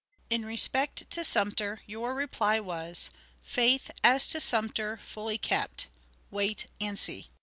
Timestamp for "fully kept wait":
4.97-6.65